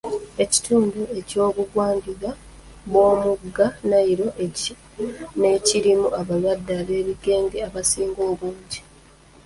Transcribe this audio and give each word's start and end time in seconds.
Ekitundu 0.43 0.99
ky'obugwanjuba 1.29 2.29
bw'omugga 2.89 3.65
Nile 3.89 4.25
ky'ekirimu 4.59 6.07
abalwadde 6.19 6.73
b'ebigenge 6.87 7.57
abasinga 7.67 8.21
obungi. 8.31 8.79